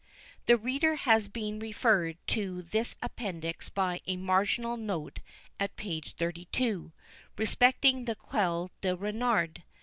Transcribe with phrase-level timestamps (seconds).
[0.47, 5.19] The reader has been referred to this Appendix by a marginal note
[5.59, 6.91] at page 32,
[7.37, 9.61] respecting the Queue de Renard.